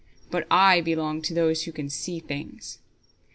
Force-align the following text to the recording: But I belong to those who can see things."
But 0.31 0.47
I 0.49 0.81
belong 0.81 1.21
to 1.21 1.33
those 1.35 1.65
who 1.65 1.71
can 1.71 1.87
see 1.87 2.17
things." 2.19 2.79